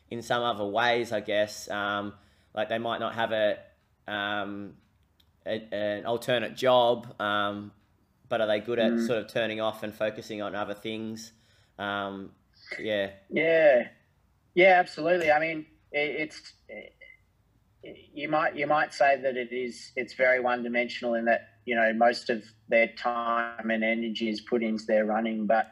[0.10, 1.12] in some other ways?
[1.12, 2.14] I guess um,
[2.54, 3.58] like they might not have a,
[4.08, 4.74] um,
[5.46, 7.72] a an alternate job, um,
[8.30, 9.08] but are they good at Mm.
[9.08, 11.34] sort of turning off and focusing on other things?
[11.78, 12.32] Um,
[12.80, 13.88] yeah, Yeah,
[14.56, 15.32] yeah, absolutely.
[15.32, 16.54] I mean, it's
[18.14, 21.76] you might you might say that it is it's very one dimensional in that you
[21.76, 25.70] know most of their time and energy is put into their running, but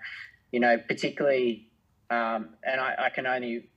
[0.51, 1.67] you know particularly,
[2.10, 3.69] um, and I, I can only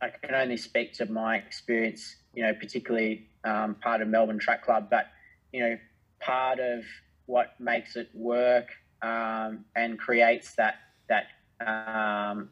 [0.00, 2.16] I can only speak to my experience.
[2.34, 5.06] You know, particularly um, part of Melbourne Track Club, but
[5.52, 5.78] you know,
[6.20, 6.84] part of
[7.26, 8.68] what makes it work
[9.02, 10.76] um, and creates that
[11.08, 11.26] that
[11.66, 12.50] um,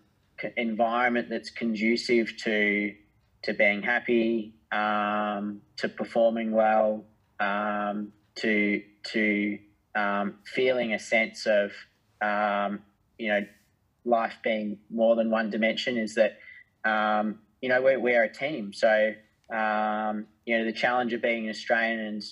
[0.57, 2.95] environment that's conducive to
[3.47, 7.05] to being happy, um, to performing well,
[7.39, 8.83] um, to
[9.13, 9.59] to
[9.95, 11.71] um, feeling a sense of
[12.21, 12.81] um,
[13.19, 13.47] you know
[14.05, 16.39] life being more than one dimension is that
[16.85, 18.73] um, you know we're, we're a team.
[18.73, 19.15] So
[19.51, 22.23] you know the challenge of being an Australian and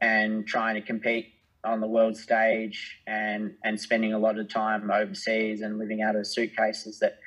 [0.00, 4.90] and trying to compete on the world stage and and spending a lot of time
[4.90, 7.18] overseas and living out of suitcases that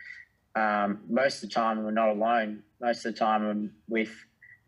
[0.58, 2.64] um, most of the time we're not alone.
[2.82, 4.12] Most of the time I'm with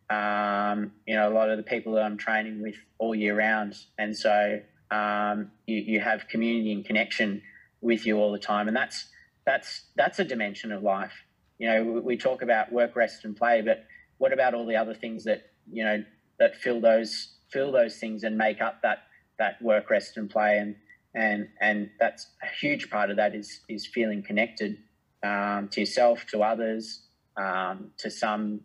[0.09, 3.75] um, you know a lot of the people that I'm training with all year round,
[3.97, 4.59] and so
[4.91, 7.41] um, you, you have community and connection
[7.81, 9.07] with you all the time, and that's
[9.45, 11.13] that's that's a dimension of life.
[11.57, 13.85] You know, we, we talk about work, rest, and play, but
[14.17, 16.03] what about all the other things that you know
[16.39, 18.99] that fill those fill those things and make up that
[19.39, 20.75] that work, rest, and play, and
[21.15, 24.77] and and that's a huge part of that is is feeling connected
[25.23, 27.01] um, to yourself, to others,
[27.37, 28.61] um, to some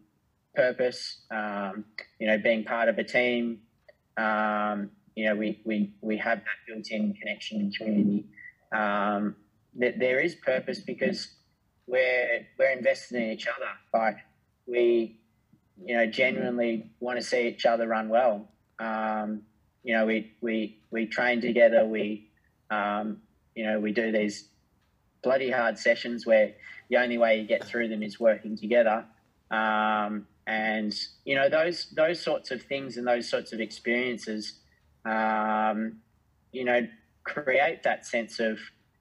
[0.55, 1.23] purpose.
[1.31, 1.85] Um,
[2.19, 3.61] you know, being part of a team.
[4.17, 8.27] Um, you know, we we we have that built-in connection and community.
[8.73, 9.37] Um,
[9.77, 11.29] that there is purpose because
[11.87, 13.71] we're we're invested in each other.
[13.93, 14.19] Like
[14.67, 15.21] we,
[15.85, 18.49] you know, genuinely want to see each other run well.
[18.79, 19.43] Um,
[19.83, 21.85] you know, we we we train together.
[21.85, 22.31] We,
[23.55, 24.49] you know, we do these
[25.25, 26.53] bloody hard sessions where
[26.91, 29.05] the only way you get through them is working together.
[29.51, 34.59] Um, and you know those those sorts of things and those sorts of experiences,
[35.05, 35.97] um,
[36.53, 36.87] you know,
[37.25, 38.59] create that sense of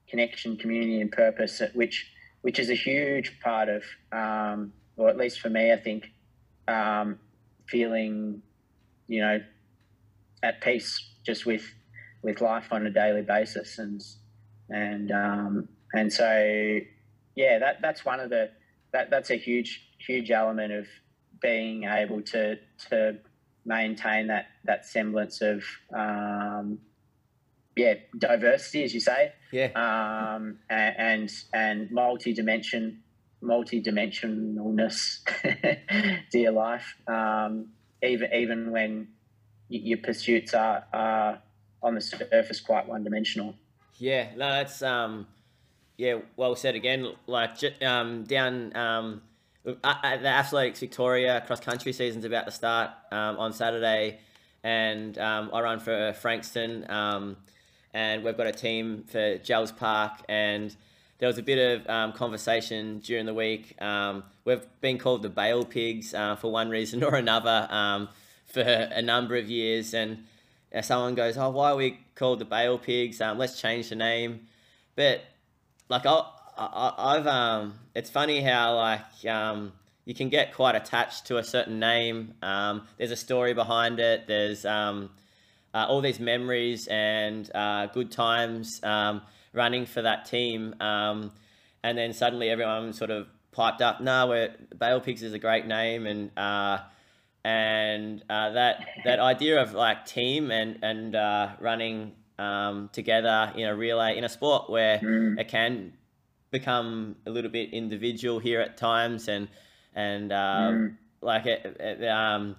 [0.08, 2.10] connection, community, and purpose, which
[2.40, 3.82] which is a huge part of,
[4.12, 6.10] um, or at least for me, I think,
[6.68, 7.18] um,
[7.66, 8.42] feeling,
[9.08, 9.40] you know,
[10.42, 11.64] at peace just with
[12.22, 14.02] with life on a daily basis, and
[14.70, 16.80] and um, and so
[17.36, 18.50] yeah, that that's one of the
[18.92, 20.86] that that's a huge huge element of
[21.40, 22.56] being able to
[22.90, 23.18] to
[23.64, 25.62] maintain that that semblance of
[25.94, 26.78] um,
[27.76, 33.00] yeah diversity, as you say, yeah, um, and and, and multi-dimension
[33.40, 35.22] multi-dimensionalness
[36.30, 37.68] to your life, um,
[38.02, 39.08] even even when
[39.68, 41.42] your pursuits are, are
[41.82, 43.54] on the surface quite one-dimensional.
[43.98, 44.28] yeah.
[44.36, 45.26] No, that's um,
[45.96, 47.12] yeah, well said again.
[47.26, 49.22] Like um, down um,
[49.66, 54.18] uh, the Athletics Victoria cross country season's about to start um, on Saturday,
[54.62, 57.36] and um, I run for Frankston, um,
[57.92, 60.74] and we've got a team for Jells Park, and
[61.18, 63.76] there was a bit of um, conversation during the week.
[64.44, 68.08] We've been called the Bale Pigs uh, for one reason or another
[68.46, 70.24] for a number of years, and
[70.74, 73.20] uh, someone goes, "Oh, why are we called the Bale Pigs?
[73.20, 74.48] Let's change the name."
[74.96, 75.22] But
[75.88, 76.22] like I,
[76.56, 79.72] I I've um, it's funny how like um,
[80.04, 82.34] you can get quite attached to a certain name.
[82.42, 84.26] Um, there's a story behind it.
[84.26, 85.10] There's um,
[85.72, 89.22] uh, all these memories and uh, good times um,
[89.52, 90.74] running for that team.
[90.80, 91.32] Um,
[91.82, 95.66] and then suddenly everyone sort of piped up, "No, we're Bale Pigs is a great
[95.66, 96.78] name," and uh,
[97.44, 103.66] and uh, that that idea of like team and and uh, running um, together in
[103.66, 105.38] a relay in a sport where Mm.
[105.40, 105.92] it can
[106.50, 109.48] become a little bit individual here at times and
[109.94, 110.96] and uh, Mm.
[111.20, 112.56] like it, it um,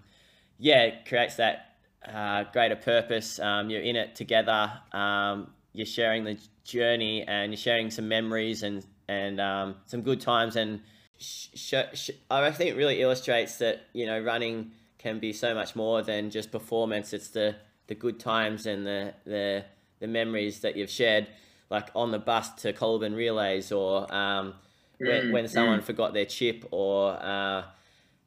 [0.59, 1.75] yeah it creates that
[2.07, 7.57] uh, greater purpose um, you're in it together um, you're sharing the journey and you're
[7.57, 10.81] sharing some memories and and um, some good times and
[11.19, 15.53] sh- sh- sh- I think it really illustrates that you know running can be so
[15.53, 17.55] much more than just performance it's the
[17.87, 19.65] the good times and the the,
[19.99, 21.27] the memories that you've shared
[21.69, 24.53] like on the bus to Colburn relays or um,
[24.99, 27.63] when, Mm, when someone forgot their chip or uh,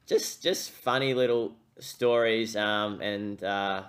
[0.06, 3.84] just just funny little stories um, and uh,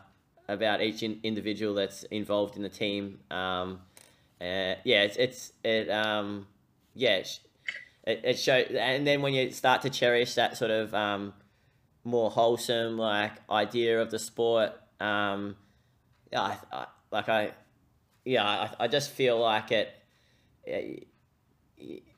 [0.47, 3.19] about each in, individual that's involved in the team.
[3.31, 3.81] Um,
[4.39, 6.47] uh, yeah, it's it's it um,
[6.93, 7.23] yeah,
[8.05, 11.33] it, it shows, and then when you start to cherish that sort of um,
[12.03, 15.55] more wholesome like idea of the sport, um,
[16.31, 17.51] yeah, I, I, like I,
[18.25, 19.93] yeah, I, I just feel like it.
[20.65, 21.07] it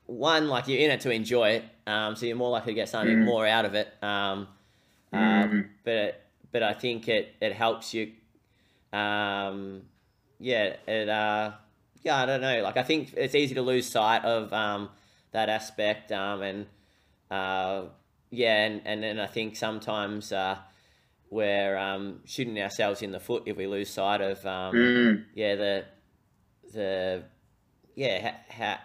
[0.06, 2.88] one like you're in it to enjoy it, um, so you're more likely to get
[2.88, 3.24] something mm.
[3.24, 3.92] more out of it.
[4.02, 4.48] Um,
[5.12, 5.44] mm.
[5.44, 8.12] um, but but I think it it helps you.
[8.92, 9.82] Um,
[10.38, 11.52] yeah, it uh,
[12.02, 12.62] yeah, I don't know.
[12.62, 14.90] Like I think it's easy to lose sight of um,
[15.32, 16.66] that aspect, um, and
[17.30, 17.84] uh,
[18.30, 20.58] yeah, and and then I think sometimes uh,
[21.32, 25.24] we're um, shooting ourselves in the foot if we lose sight of um, mm.
[25.34, 25.84] yeah the
[26.74, 27.22] the
[27.94, 28.80] yeah ha, ha,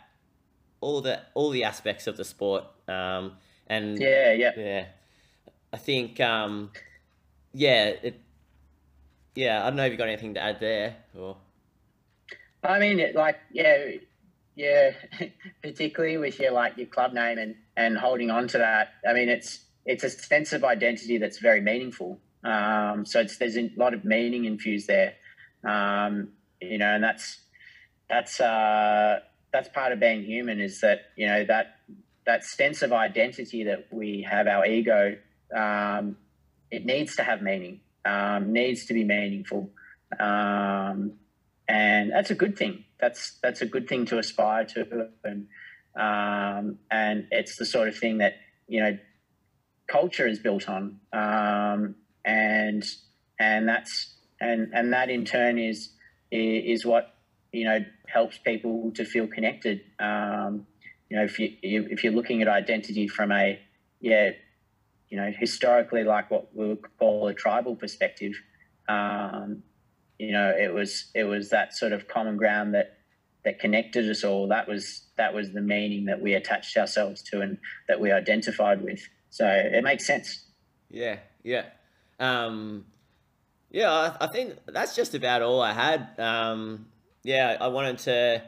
[0.79, 2.63] all the all the aspects of the sport.
[2.87, 3.33] Um,
[3.67, 4.85] and yeah, yeah, yeah.
[5.73, 6.71] I think um,
[7.53, 8.21] yeah, it,
[9.35, 9.61] yeah.
[9.61, 11.35] I don't know if you got anything to add there or.
[12.63, 13.87] I mean, it, like yeah,
[14.55, 14.91] yeah.
[15.61, 18.93] particularly with your like your club name and and holding on to that.
[19.05, 22.21] I mean, it's it's a sense of identity that's very meaningful.
[22.47, 25.13] Um, so there's a lot of meaning infused there.
[25.67, 26.29] Um,
[26.61, 27.39] you know, and that's
[28.09, 29.19] that's uh,
[29.51, 31.77] that's part of being human is that you know that
[32.25, 35.17] that sense of identity that we have our ego
[35.55, 36.17] um,
[36.71, 39.69] it needs to have meaning um, needs to be meaningful.
[40.19, 41.13] Um,
[41.67, 42.85] and that's a good thing.
[42.99, 45.09] That's that's a good thing to aspire to.
[45.23, 45.47] And
[45.95, 48.35] um, and it's the sort of thing that
[48.67, 48.97] you know
[49.87, 50.99] culture is built on.
[51.11, 51.95] Um,
[52.27, 52.83] and
[53.39, 55.89] and that's and and that in turn is
[56.29, 57.15] is what
[57.51, 59.81] you know helps people to feel connected.
[59.99, 60.67] Um,
[61.09, 63.59] you know, if you if you're looking at identity from a
[64.01, 64.31] yeah,
[65.09, 68.33] you know, historically like what we would call a tribal perspective,
[68.89, 69.63] um,
[70.19, 72.97] you know, it was it was that sort of common ground that
[73.45, 74.49] that connected us all.
[74.49, 77.57] That was that was the meaning that we attached ourselves to and
[77.87, 78.99] that we identified with.
[79.29, 80.43] So it makes sense.
[80.89, 81.65] Yeah, yeah.
[82.19, 82.85] Um,
[83.69, 86.09] yeah, I, I, think that's just about all I had.
[86.19, 86.87] Um,
[87.23, 88.43] yeah, I wanted to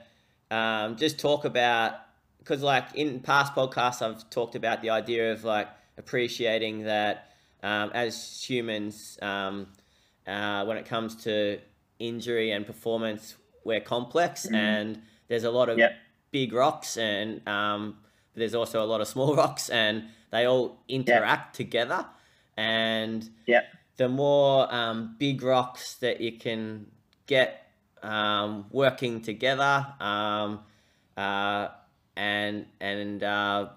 [0.49, 1.93] um, just talk about
[2.39, 5.67] because, like, in past podcasts, I've talked about the idea of like
[5.97, 9.67] appreciating that um, as humans, um,
[10.25, 11.59] uh, when it comes to
[11.99, 14.55] injury and performance, we're complex mm-hmm.
[14.55, 15.93] and there's a lot of yep.
[16.31, 17.97] big rocks and um,
[18.35, 21.67] there's also a lot of small rocks and they all interact yep.
[21.67, 22.05] together.
[22.59, 23.71] And yep.
[23.95, 26.87] the more um, big rocks that you can
[27.25, 27.71] get
[28.03, 30.59] um, working together, um,
[31.15, 31.69] uh,
[32.17, 33.69] and and uh,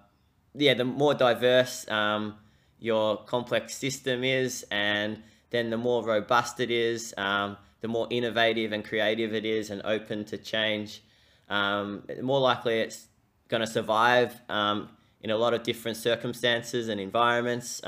[0.56, 2.34] yeah, the more diverse um,
[2.80, 8.72] your complex system is, and then the more robust it is, um, the more innovative
[8.72, 11.04] and creative it is, and open to change.
[11.48, 13.06] Um, more likely, it's
[13.46, 14.88] going to survive um,
[15.20, 17.80] in a lot of different circumstances and environments,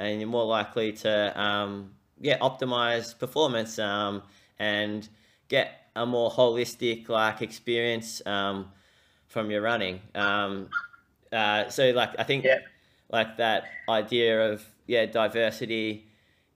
[0.00, 1.32] and you're more likely to
[2.20, 5.08] yeah optimize performance and
[5.48, 8.70] get a more holistic like experience um,
[9.26, 10.00] from your running.
[10.14, 10.68] Um,
[11.32, 12.58] uh, so like I think yeah.
[13.10, 16.06] like that idea of yeah diversity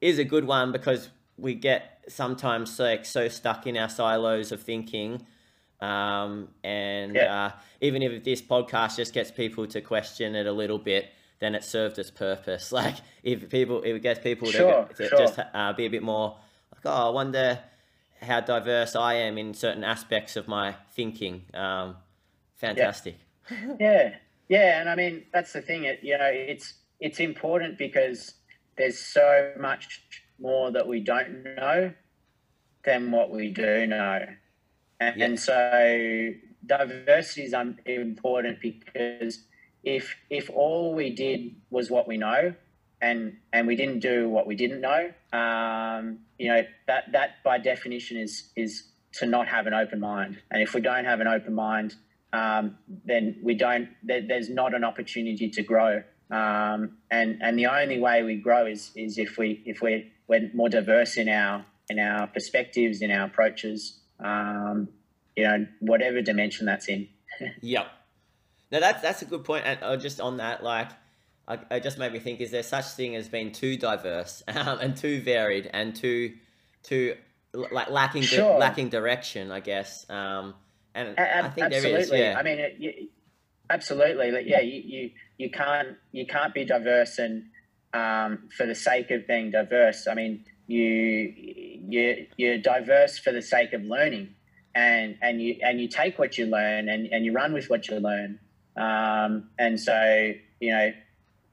[0.01, 4.63] is a good one because we get sometimes like so stuck in our silos of
[4.63, 5.27] thinking.
[5.81, 7.47] Um, and yeah.
[7.47, 11.11] uh, even if this podcast just gets people to question it a little bit,
[11.41, 12.73] then it served its purpose.
[12.73, 15.19] Like if people, if it gets people sure, to, to sure.
[15.19, 16.37] just uh, be a bit more
[16.73, 17.61] like, oh, I wonder
[18.21, 21.43] how diverse I am in certain aspects of my thinking.
[21.53, 21.97] Um,
[22.57, 23.17] fantastic.
[23.51, 23.77] Yeah.
[23.81, 24.15] yeah,
[24.49, 25.85] yeah, and I mean that's the thing.
[25.85, 28.35] It you know it's it's important because
[28.77, 30.03] there's so much
[30.41, 31.93] more that we don't know
[32.85, 34.27] than what we do know,
[35.01, 35.25] and, yeah.
[35.25, 36.31] and so
[36.67, 37.55] diversity is
[37.87, 39.41] important because
[39.85, 42.55] if if all we did was what we know
[43.01, 45.13] and and we didn't do what we didn't know.
[45.33, 50.41] Um, you know that that by definition is is to not have an open mind.
[50.51, 51.95] And if we don't have an open mind,
[52.33, 53.89] um, then we don't.
[54.03, 56.03] There, there's not an opportunity to grow.
[56.31, 60.51] Um, and and the only way we grow is is if we if we we're
[60.55, 64.01] more diverse in our in our perspectives in our approaches.
[64.21, 64.89] Um,
[65.37, 67.09] you know, whatever dimension that's in.
[67.61, 67.87] yep.
[68.75, 69.65] Now that's that's a good point.
[69.67, 70.91] And uh, just on that, like
[71.47, 74.81] I, it just made me think: is there such thing as being too diverse um,
[74.81, 76.35] and too varied and too
[76.83, 77.15] too
[77.53, 78.55] like lacking sure.
[78.55, 79.53] di- lacking direction?
[79.53, 80.11] I guess.
[80.11, 80.55] Um,
[80.93, 81.93] and a- I think absolutely.
[81.93, 82.11] there is.
[82.11, 82.37] Yeah.
[82.37, 83.09] I mean, it, you,
[83.71, 84.33] absolutely.
[84.33, 87.45] Like, yeah, you, you you can't you can't be diverse and
[87.93, 90.09] um, for the sake of being diverse.
[90.09, 94.35] I mean, you you you're diverse for the sake of learning,
[94.75, 97.87] and and you and you take what you learn and and you run with what
[97.87, 98.41] you learn.
[98.77, 100.93] Um, and so you know,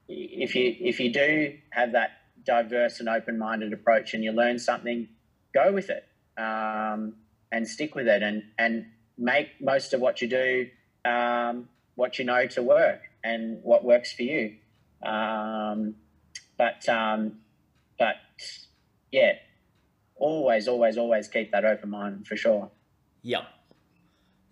[0.08, 2.10] if you if you do have that
[2.44, 5.08] diverse and open-minded approach and you learn something,
[5.54, 6.06] go with it
[6.36, 7.14] um,
[7.50, 8.86] and stick with it and and
[9.18, 10.68] make most of what you do
[11.04, 14.56] um, what you know to work and what works for you.
[15.02, 15.94] Um,
[16.56, 17.38] but um,
[17.98, 18.16] but
[19.10, 19.32] yeah,
[20.16, 22.70] always, always, always keep that open mind for sure.
[23.22, 23.44] Yep.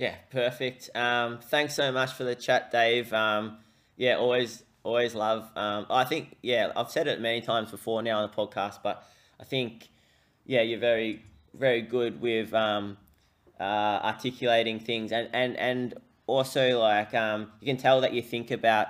[0.00, 0.88] Yeah, perfect.
[0.96, 3.12] Um, thanks so much for the chat, Dave.
[3.12, 3.58] Um,
[3.98, 5.50] yeah, always, always love.
[5.54, 9.06] Um, I think, yeah, I've said it many times before now on the podcast, but
[9.38, 9.90] I think,
[10.46, 11.22] yeah, you're very,
[11.52, 12.96] very good with um,
[13.60, 15.94] uh, articulating things, and and and
[16.26, 18.88] also like um, you can tell that you think about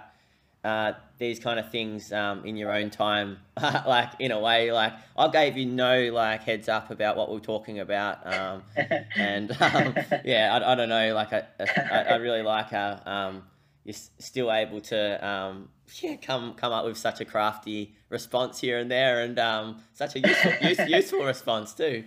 [0.62, 4.92] uh, these kind of things um, in your own time, like in a way, like
[5.16, 8.62] I gave you no like heads up about what we are talking about, um,
[9.16, 9.94] and um,
[10.24, 13.42] yeah, I, I don't know, like I, I, I really like how um,
[13.84, 15.68] you're still able to um,
[16.02, 20.16] yeah come come up with such a crafty response here and there, and um, such
[20.16, 22.04] a useful use, useful response too.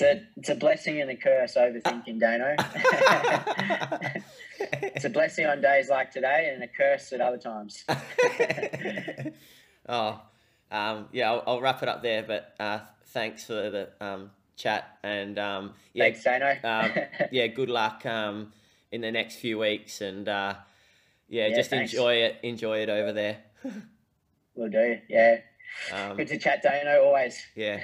[0.00, 2.56] It's a, it's a blessing and a curse overthinking, Dano.
[4.58, 7.84] it's a blessing on days like today and a curse at other times.
[9.88, 10.22] oh,
[10.70, 12.78] um, yeah, I'll, I'll, wrap it up there, but uh,
[13.08, 16.56] thanks for the um, chat and um, yeah, thanks, Dano.
[16.64, 16.92] Um,
[17.30, 18.54] yeah, good luck um,
[18.90, 20.54] in the next few weeks and uh,
[21.28, 21.92] yeah, yeah, just thanks.
[21.92, 23.36] enjoy it, enjoy it over there.
[24.54, 25.40] We'll do, yeah.
[25.92, 27.38] Um, good to chat, Dano, always.
[27.54, 27.82] Yeah.